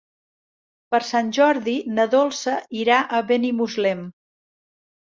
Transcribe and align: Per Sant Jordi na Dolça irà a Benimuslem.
Per 0.95 0.99
Sant 1.09 1.29
Jordi 1.39 1.75
na 1.99 2.09
Dolça 2.17 2.57
irà 2.81 2.99
a 3.21 3.25
Benimuslem. 3.33 4.07